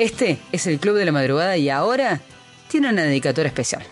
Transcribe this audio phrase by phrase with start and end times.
[0.00, 2.22] Este es el Club de la Madrugada y ahora
[2.70, 3.82] tiene una dedicatoria especial.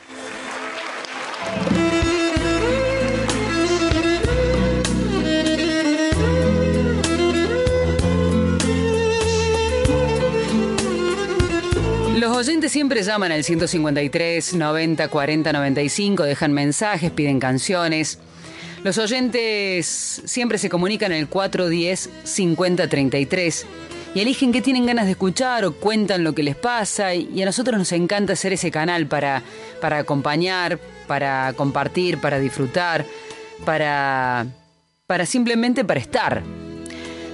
[12.16, 18.18] Los oyentes siempre llaman al 153 90 40 95, dejan mensajes, piden canciones.
[18.82, 23.66] Los oyentes siempre se comunican el 410 50 33
[24.14, 27.46] y eligen qué tienen ganas de escuchar o cuentan lo que les pasa y a
[27.46, 29.42] nosotros nos encanta hacer ese canal para,
[29.80, 33.04] para acompañar, para compartir, para disfrutar,
[33.64, 34.46] para,
[35.06, 36.42] para simplemente para estar.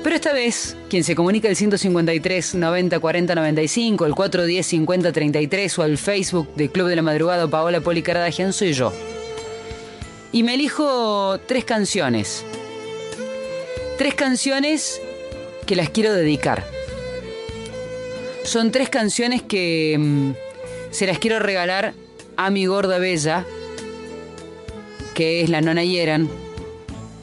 [0.03, 5.79] Pero esta vez, quien se comunica al 153 90 40 95, el 410 50 33
[5.79, 8.93] o al Facebook de Club de la Madrugada Paola Poli Caradagian soy yo.
[10.31, 12.45] Y me elijo tres canciones.
[13.97, 15.01] Tres canciones
[15.65, 16.65] que las quiero dedicar.
[18.45, 20.31] Son tres canciones que mm,
[20.91, 21.95] se las quiero regalar
[22.37, 23.45] a mi gorda bella,
[25.15, 26.29] que es la nona Yeran.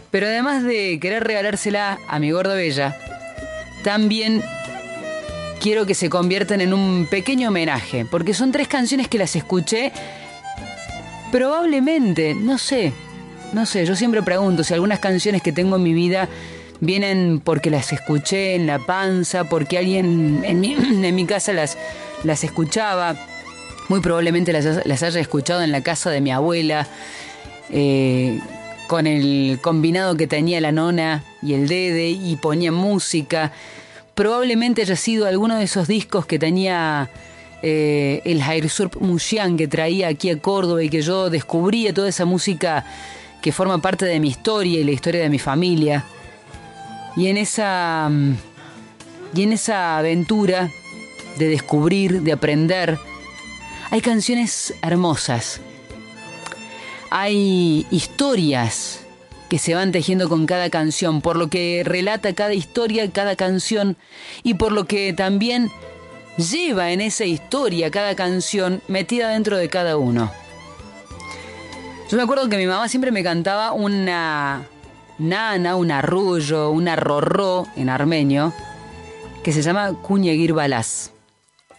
[0.09, 2.97] Pero además de querer regalársela a mi gorda bella,
[3.83, 4.43] también
[5.61, 9.91] quiero que se conviertan en un pequeño homenaje, porque son tres canciones que las escuché
[11.31, 12.91] probablemente, no sé,
[13.53, 16.27] no sé, yo siempre pregunto si algunas canciones que tengo en mi vida
[16.81, 21.77] vienen porque las escuché en la panza, porque alguien en mi, en mi casa las,
[22.23, 23.15] las escuchaba.
[23.87, 26.87] Muy probablemente las, las, haya escuchado en la casa de mi abuela,
[27.69, 28.39] eh,
[28.87, 33.53] con el combinado que tenía la nona y el dede, y ponía música.
[34.15, 37.09] Probablemente haya sido alguno de esos discos que tenía
[37.63, 42.25] eh, el Jairsurp Musian que traía aquí a Córdoba y que yo descubría toda esa
[42.25, 42.85] música
[43.41, 46.05] que forma parte de mi historia y la historia de mi familia.
[47.15, 48.35] Y en esa mm,
[49.33, 50.69] y en esa aventura
[51.37, 52.99] de descubrir, de aprender,
[53.89, 55.61] hay canciones hermosas.
[57.09, 59.01] Hay historias
[59.49, 63.97] que se van tejiendo con cada canción, por lo que relata cada historia, cada canción,
[64.43, 65.69] y por lo que también
[66.37, 70.31] lleva en esa historia cada canción metida dentro de cada uno.
[72.09, 74.67] Yo me acuerdo que mi mamá siempre me cantaba una
[75.21, 78.53] nana, un arrullo, un arrorró en armenio,
[79.43, 81.11] que se llama Cuñeguir Balás.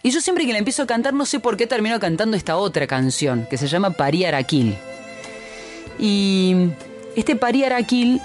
[0.01, 2.57] Y yo siempre que la empiezo a cantar no sé por qué termino cantando esta
[2.57, 4.75] otra canción, que se llama Parí Araquil.
[5.99, 6.69] Y
[7.15, 8.21] este Parí Araquil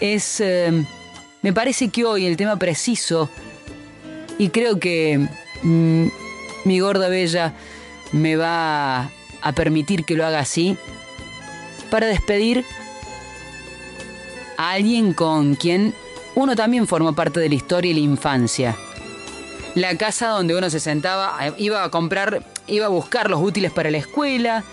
[0.00, 0.84] es, eh,
[1.42, 3.28] me parece que hoy el tema preciso,
[4.38, 5.28] y creo que
[5.62, 6.06] mm,
[6.64, 7.54] mi gorda bella
[8.12, 9.10] me va
[9.40, 10.76] a permitir que lo haga así,
[11.90, 12.64] para despedir
[14.70, 15.94] alguien con quien
[16.34, 18.76] uno también formó parte de la historia y la infancia.
[19.74, 23.72] La casa donde uno se sentaba, eh, iba a comprar, iba a buscar los útiles
[23.72, 24.64] para la escuela,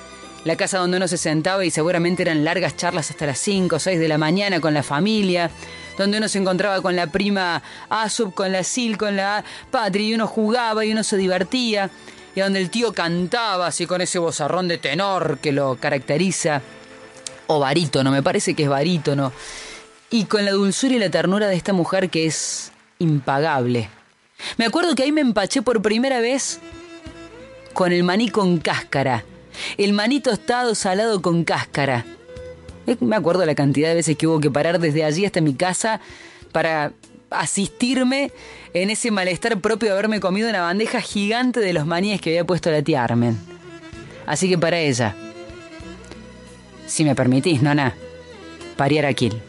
[0.46, 3.80] la casa donde uno se sentaba y seguramente eran largas charlas hasta las 5 o
[3.80, 5.50] 6 de la mañana con la familia,
[5.98, 10.14] donde uno se encontraba con la prima Asub, con la Sil, con la Patri, y
[10.14, 11.90] uno jugaba y uno se divertía,
[12.36, 16.62] y donde el tío cantaba así con ese bozarrón de tenor que lo caracteriza,
[17.48, 19.34] o barítono, me parece que es barítono
[20.10, 23.90] y con la dulzura y la ternura de esta mujer que es impagable.
[24.58, 26.60] Me acuerdo que ahí me empaché por primera vez
[27.74, 29.24] con el maní con cáscara,
[29.78, 32.06] el maní tostado salado con cáscara.
[32.88, 35.54] Eh, me acuerdo la cantidad de veces que hubo que parar desde allí hasta mi
[35.54, 36.00] casa
[36.52, 36.94] para
[37.30, 38.32] asistirme
[38.74, 42.46] en ese malestar propio de haberme comido una bandeja gigante de los maníes que había
[42.46, 43.38] puesto la tía Armen.
[44.26, 45.16] Así que para ella,
[46.88, 47.96] si me permitís, nona,
[48.78, 49.06] pariar.
[49.06, 49.49] Nocturno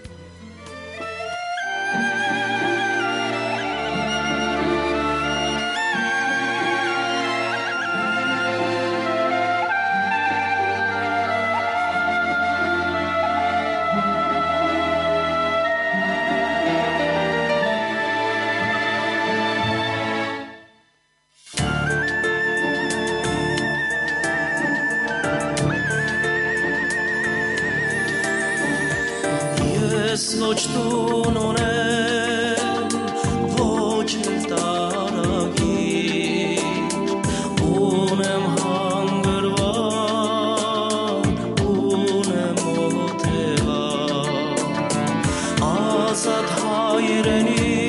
[46.20, 47.79] صدهای رنی.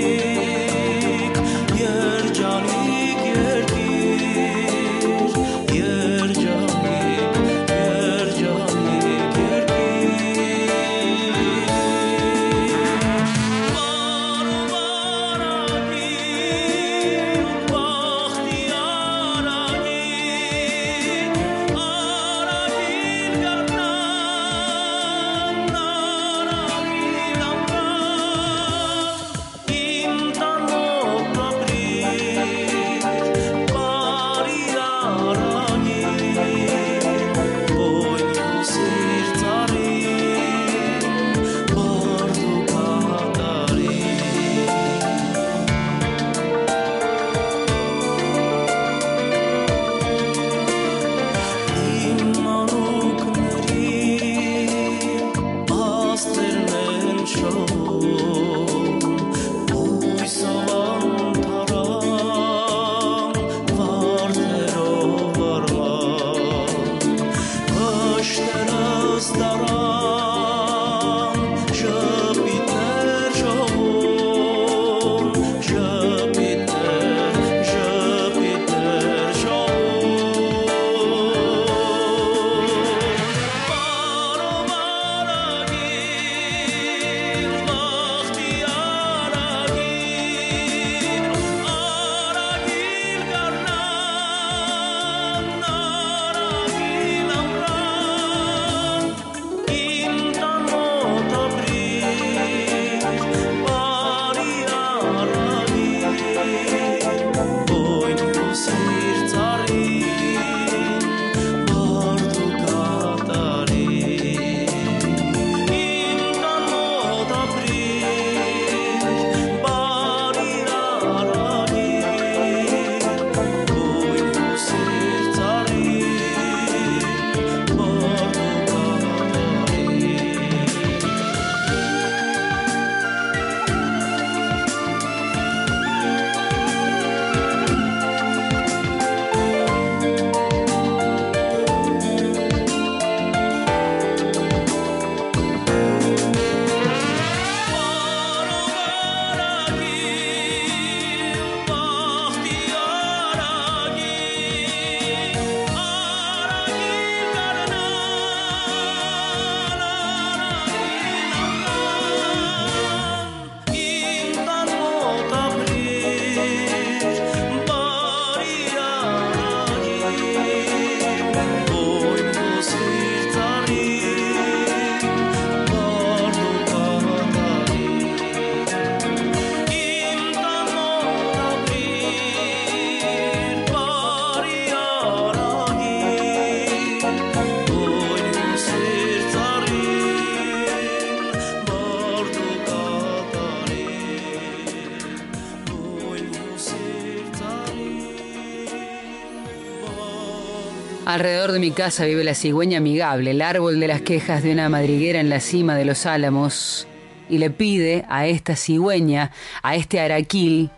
[201.13, 204.70] Alrededor de mi casa vive la cigüeña amigable, el árbol de las quejas de una
[204.70, 206.88] madriguera en la cima de los álamos,
[207.30, 210.72] y le pide a esta cigüeña, a este araquil,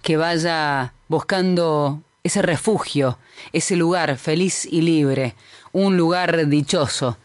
[0.00, 3.18] que vaya buscando ese refugio,
[3.52, 5.34] ese lugar feliz y libre,
[5.72, 7.16] un lugar dichoso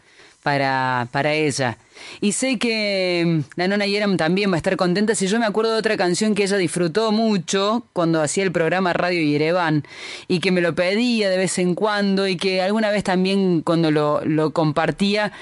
[0.46, 1.76] para, para ella.
[2.20, 5.44] Y sé que mm, la nona Yeram también va a estar contenta si yo me
[5.44, 9.82] acuerdo de otra canción que ella disfrutó mucho cuando hacía el programa Radio Yerevan
[10.28, 13.90] y que me lo pedía de vez en cuando y que alguna vez también cuando
[13.90, 15.32] lo, lo compartía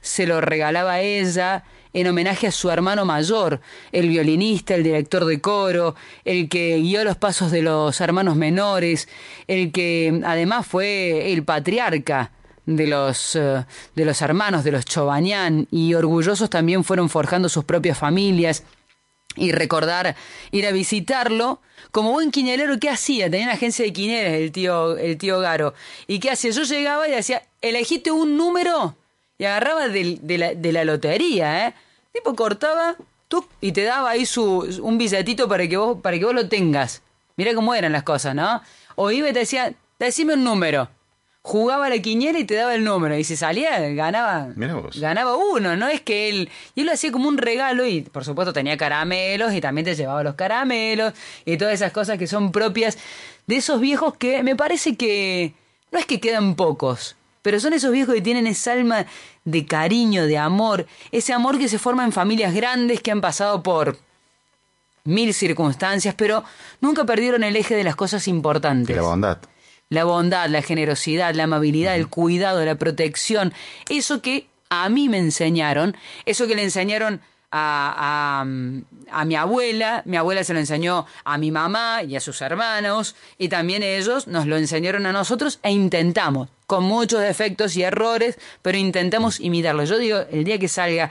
[0.00, 3.60] se lo regalaba a ella en homenaje a su hermano mayor,
[3.92, 5.94] el violinista, el director de coro,
[6.24, 9.10] el que guió los pasos de los hermanos menores,
[9.46, 12.32] el que además fue el patriarca
[12.66, 17.64] de los, eh, de los hermanos, de los Chobañán, y orgullosos también fueron forjando sus
[17.64, 18.64] propias familias.
[19.36, 20.14] Y recordar
[20.52, 23.28] ir a visitarlo, como buen quinelero, ¿qué hacía?
[23.28, 25.74] Tenía una agencia de quineres el tío, el tío Garo.
[26.06, 26.52] ¿Y qué hacía?
[26.52, 28.96] Yo llegaba y decía, elegiste un número
[29.36, 31.74] y agarraba de, la, de la lotería, ¿eh?
[32.12, 32.94] Tipo cortaba
[33.26, 36.48] tú, y te daba ahí su, un billetito para que, vos, para que vos lo
[36.48, 37.02] tengas.
[37.36, 38.62] Mira cómo eran las cosas, ¿no?
[38.94, 40.88] O iba y te decía, decime un número
[41.44, 43.16] jugaba la quiniela y te daba el número.
[43.18, 44.48] Y si salía, ganaba.
[44.96, 45.88] Ganaba uno, ¿no?
[45.88, 46.50] Es que él.
[46.74, 49.94] Y él lo hacía como un regalo y, por supuesto, tenía caramelos y también te
[49.94, 51.12] llevaba los caramelos
[51.44, 52.96] y todas esas cosas que son propias
[53.46, 55.52] de esos viejos que me parece que.
[55.92, 59.06] No es que quedan pocos, pero son esos viejos que tienen esa alma
[59.44, 63.62] de cariño, de amor, ese amor que se forma en familias grandes que han pasado
[63.62, 63.98] por
[65.04, 66.42] mil circunstancias, pero
[66.80, 68.96] nunca perdieron el eje de las cosas importantes.
[68.96, 69.38] la bondad
[69.88, 73.52] la bondad, la generosidad, la amabilidad, el cuidado, la protección,
[73.88, 77.20] eso que a mí me enseñaron, eso que le enseñaron
[77.56, 82.20] a, a, a, mi abuela, mi abuela se lo enseñó a mi mamá y a
[82.20, 87.76] sus hermanos, y también ellos nos lo enseñaron a nosotros e intentamos, con muchos defectos
[87.76, 89.84] y errores, pero intentamos imitarlo.
[89.84, 91.10] Yo digo, el día que salga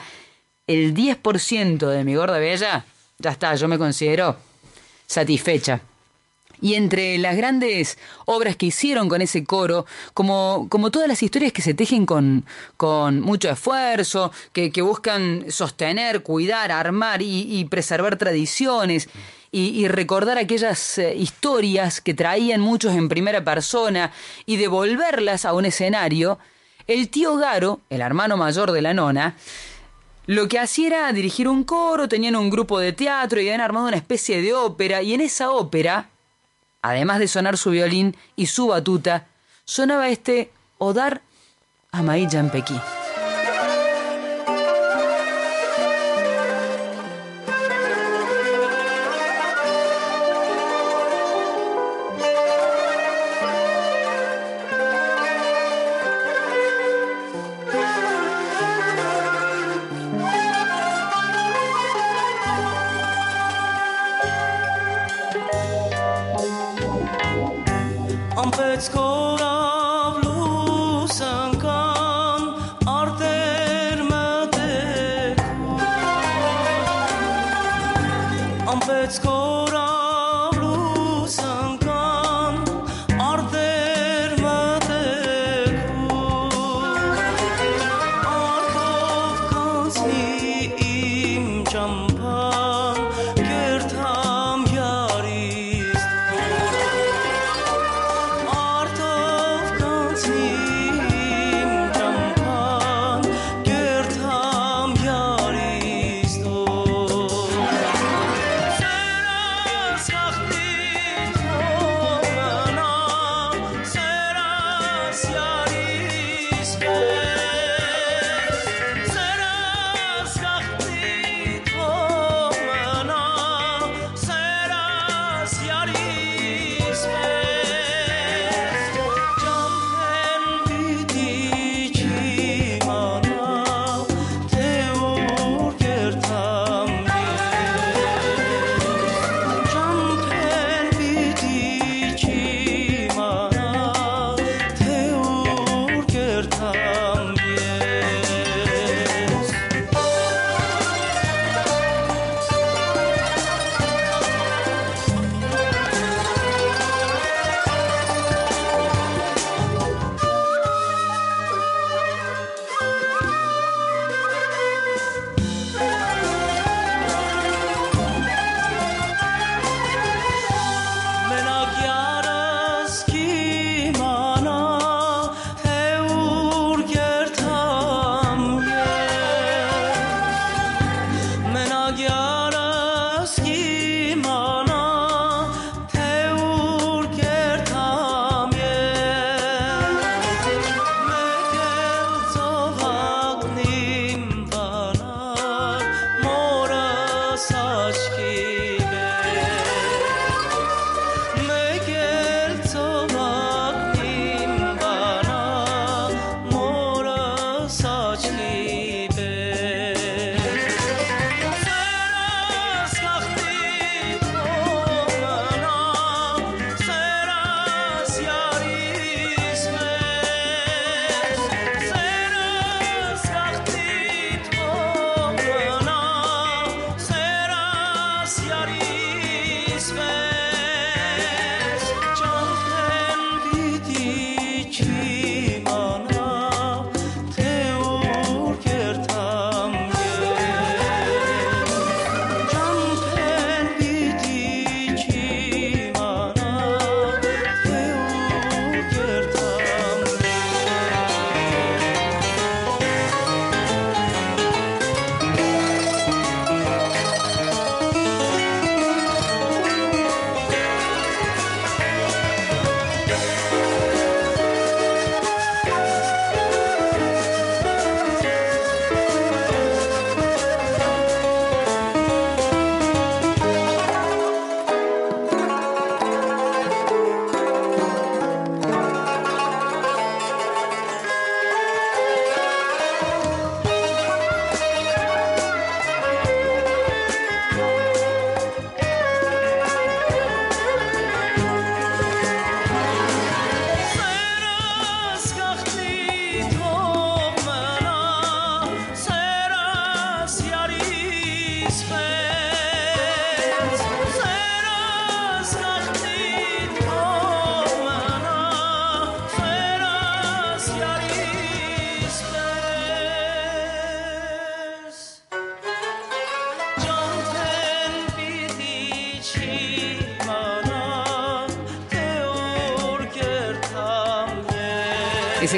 [0.68, 2.84] el 10% de mi gorda bella,
[3.20, 4.36] ya está, yo me considero
[5.08, 5.82] satisfecha.
[6.62, 11.52] Y entre las grandes obras que hicieron con ese coro, como, como todas las historias
[11.52, 12.46] que se tejen con,
[12.78, 19.10] con mucho esfuerzo, que, que buscan sostener, cuidar, armar y, preservar tradiciones,
[19.52, 24.12] y, recordar aquellas eh, historias que traían muchos en primera persona
[24.48, 26.40] y devolverlas a un escenario,
[26.88, 29.36] el tío Garo, el hermano mayor de la nona,
[30.26, 33.88] lo que hacía era dirigir un coro, tenían un grupo de teatro y habían armado
[33.88, 36.10] una especie de ópera, y en esa ópera
[36.84, 39.26] además de sonar su violín y su batuta,
[39.66, 41.22] sonaba este Odar
[41.92, 42.04] a
[42.52, 42.76] Pequí.
[42.76, 43.03] Ese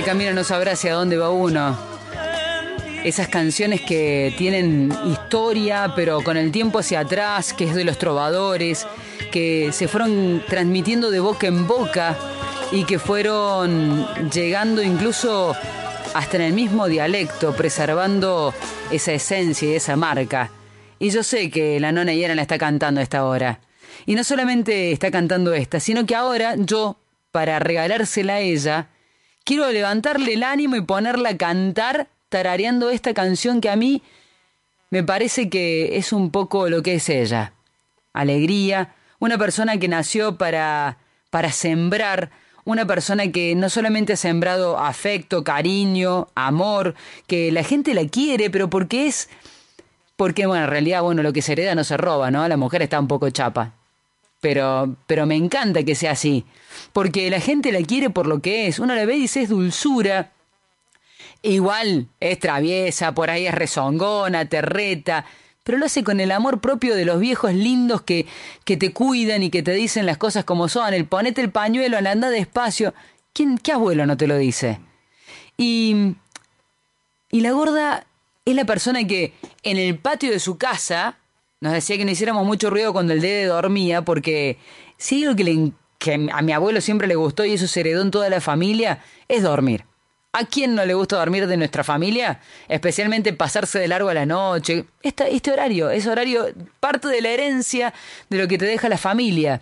[0.06, 1.76] camino no sabrá hacia dónde va uno.
[3.04, 7.98] Esas canciones que tienen historia, pero con el tiempo hacia atrás, que es de los
[7.98, 8.86] trovadores,
[9.32, 12.16] que se fueron transmitiendo de boca en boca
[12.72, 15.56] y que fueron llegando incluso
[16.14, 18.54] hasta en el mismo dialecto, preservando
[18.92, 20.52] esa esencia y esa marca.
[21.00, 23.60] Y yo sé que la nona Yera la está cantando a esta hora.
[24.06, 27.00] Y no solamente está cantando esta, sino que ahora yo,
[27.32, 28.90] para regalársela a ella,
[29.46, 34.02] quiero levantarle el ánimo y ponerla a cantar tarareando esta canción que a mí
[34.90, 37.54] me parece que es un poco lo que es ella.
[38.12, 40.98] Alegría, una persona que nació para,
[41.30, 42.32] para sembrar,
[42.66, 46.96] una persona que no solamente ha sembrado afecto, cariño, amor,
[47.28, 49.30] que la gente la quiere, pero porque es...
[50.16, 52.48] Porque, bueno, en realidad, bueno, lo que se hereda no se roba, ¿no?
[52.48, 53.74] La mujer está un poco chapa.
[54.46, 56.46] Pero, pero me encanta que sea así.
[56.94, 58.78] Porque la gente la quiere por lo que es.
[58.78, 60.34] Uno la ve y dice es dulzura.
[61.42, 65.26] Igual es traviesa, por ahí es rezongona, terreta
[65.64, 68.28] pero lo hace con el amor propio de los viejos lindos que,
[68.66, 70.94] que te cuidan y que te dicen las cosas como son.
[70.94, 72.94] El ponete el pañuelo, el anda despacio.
[73.34, 74.80] ¿Quién, ¿Qué abuelo no te lo dice?
[75.58, 76.18] Y,
[77.32, 78.06] y la gorda
[78.46, 81.18] es la persona que en el patio de su casa
[81.66, 84.60] nos decía que no hiciéramos mucho ruido cuando el dede dormía, porque
[84.98, 88.04] si algo que, le, que a mi abuelo siempre le gustó y eso se heredó
[88.04, 89.84] en toda la familia, es dormir.
[90.38, 92.42] ¿A quién no le gusta dormir de nuestra familia?
[92.68, 94.84] Especialmente pasarse de largo a la noche.
[95.02, 96.48] este horario, es horario,
[96.82, 97.94] parte de la herencia
[98.30, 99.62] de lo que te deja la familia.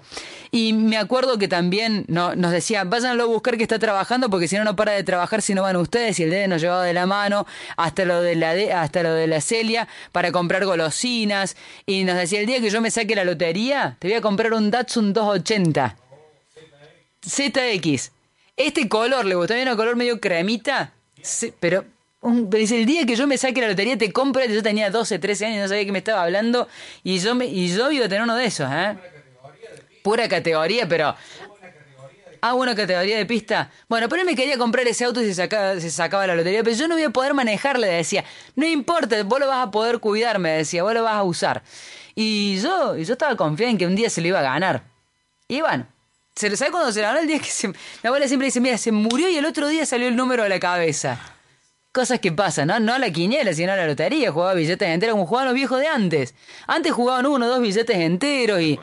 [0.50, 4.48] Y me acuerdo que también no, nos decía, váyanlo a buscar que está trabajando, porque
[4.48, 6.20] si no, no para de trabajar si no van ustedes.
[6.20, 7.46] Y el dedo nos llevaba de la mano
[7.78, 11.56] hasta lo de la, hasta lo de la Celia para comprar golosinas.
[11.86, 14.54] Y nos decía, el día que yo me saque la lotería, te voy a comprar
[14.54, 15.98] un Datsun 280.
[17.30, 18.23] ZX.
[18.56, 19.56] Este color, ¿le gustó?
[19.56, 20.94] un color medio cremita?
[21.22, 21.86] Sí, pero
[22.50, 25.46] dice, el día que yo me saque la lotería te compro, yo tenía 12, 13
[25.48, 26.68] años, no sabía que me estaba hablando,
[27.04, 28.96] y yo, me, y yo iba a tener uno de esos, ¿eh?
[30.04, 31.16] Pura categoría, pero...
[32.46, 33.72] Ah, una categoría de pista.
[33.88, 36.90] Bueno, pero él me quería comprar ese auto y se sacaba, la lotería, pero yo
[36.90, 38.26] no voy a poder manejarle, decía.
[38.58, 41.64] No importa, vos lo vas a poder cuidar, me decía, vos lo vas a usar.
[42.16, 44.84] Y yo, yo estaba confiado en que un día se lo iba a ganar.
[45.48, 45.88] Y bueno,
[46.36, 48.92] ¿Se sabe cuando se ganó el día que se, mi abuela siempre dice, mira, se
[48.92, 51.20] murió y el otro día salió el número de la cabeza?
[51.92, 52.80] Cosas que pasan, ¿no?
[52.80, 56.34] No la quiniela, sino la lotería, jugaba billetes enteros como jugaban los viejos de antes.
[56.66, 58.80] Antes jugaban uno o dos billetes enteros y...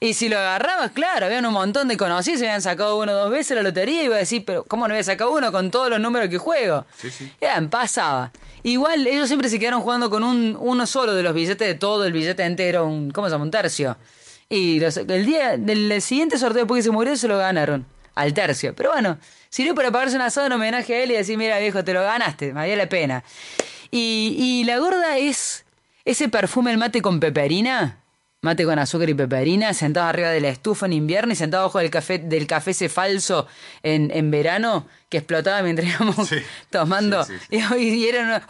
[0.00, 3.14] Y si lo agarrabas, claro, habían un montón de conocidos, se habían sacado uno o
[3.16, 5.72] dos veces la lotería y iba a decir, pero ¿cómo no había sacado uno con
[5.72, 6.86] todos los números que juego?
[6.96, 7.32] Sí, sí.
[7.40, 8.30] Ya, pasaba.
[8.62, 12.04] Igual ellos siempre se quedaron jugando con un, uno solo de los billetes de todo
[12.04, 13.44] el billete entero, un, ¿cómo se llama?
[13.44, 13.96] Un tercio.
[14.50, 17.86] Y el día del siguiente sorteo después que se murió se lo ganaron.
[18.14, 18.74] Al tercio.
[18.74, 21.84] Pero bueno, sirvió para pagarse un asado en homenaje a él y decir, mira viejo,
[21.84, 23.22] te lo ganaste, había la pena.
[23.90, 25.64] Y, y la gorda es
[26.04, 27.98] ese perfume el mate con peperina
[28.40, 31.80] mate con azúcar y peperina, sentado arriba de la estufa en invierno y sentado abajo
[31.80, 33.48] del café, del café ese falso
[33.82, 36.30] en, en verano que explotaba mientras íbamos
[36.70, 37.26] tomando.
[37.50, 38.46] y, era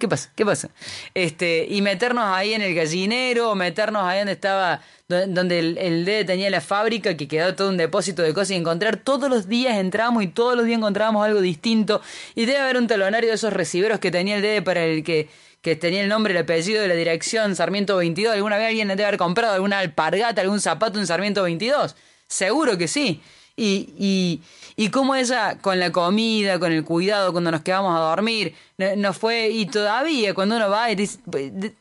[0.00, 0.30] ¿qué pasa?
[0.34, 0.70] ¿Qué pasa?
[1.14, 6.04] Este, y meternos ahí en el gallinero, o meternos ahí donde estaba, donde el, el
[6.04, 9.46] D tenía la fábrica, que quedaba todo un depósito de cosas y encontrar todos los
[9.46, 12.02] días entrábamos y todos los días encontrábamos algo distinto.
[12.34, 15.28] Y debe haber un talonario de esos reciberos que tenía el D para el que
[15.62, 18.34] que tenía el nombre y el apellido de la dirección Sarmiento 22.
[18.34, 21.96] ¿Alguna vez alguien debe haber comprado alguna alpargata, algún zapato en Sarmiento 22?
[22.26, 23.20] Seguro que sí.
[23.56, 24.40] Y, y,
[24.76, 28.54] y cómo ella, con la comida, con el cuidado, cuando nos quedamos a dormir,
[28.96, 31.06] no fue, y todavía cuando uno va, y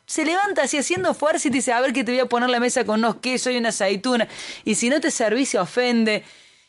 [0.05, 2.59] se levanta así haciendo fuerza y dice, a ver que te voy a poner la
[2.59, 4.27] mesa con unos quesos y una aceituna,
[4.65, 6.25] y si no te servís se ofende.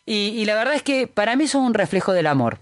[0.06, 2.60] Y, y la verdad es que para mí eso es un reflejo del amor.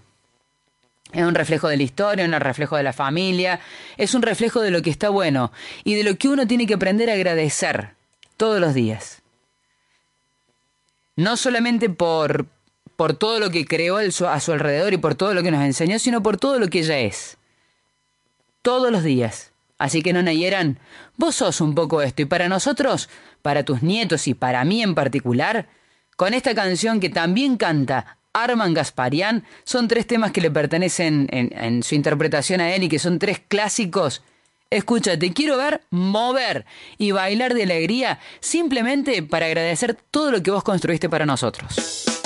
[1.11, 3.59] Es un reflejo de la historia, un reflejo de la familia,
[3.97, 5.51] es un reflejo de lo que está bueno
[5.83, 7.95] y de lo que uno tiene que aprender a agradecer
[8.37, 9.21] todos los días.
[11.15, 12.45] No solamente por,
[12.95, 15.97] por todo lo que creó a su alrededor y por todo lo que nos enseñó,
[15.97, 17.37] sino por todo lo que ella es.
[18.61, 19.51] Todos los días.
[19.79, 20.77] Así que no nayeran,
[21.17, 23.09] vos sos un poco esto y para nosotros,
[23.41, 25.69] para tus nietos y para mí en particular,
[26.17, 29.45] con esta canción que también canta Arman Gasparian.
[29.63, 33.39] Son tres temas que le pertenecen en, su interpretación a él y que son tres
[33.47, 34.23] clásicos.
[34.69, 36.65] Escucha, te quiero ver mover
[36.97, 42.18] y bailar de alegría simplemente para agradecer todo lo que vos construiste para nosotros.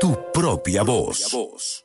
[0.00, 1.36] Tu propia voz.